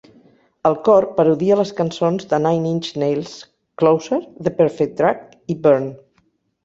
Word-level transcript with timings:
El 0.67 0.75
cor 0.87 1.05
parodia 1.19 1.57
les 1.59 1.73
cançons 1.81 2.25
de 2.31 2.39
Nine 2.45 2.71
Inch 2.71 2.89
Nails 3.03 3.35
"Closer", 3.83 4.19
"The 4.49 4.55
Perfect 4.63 4.97
Drug" 5.03 5.53
i 5.57 5.59
"Burn". 5.67 5.87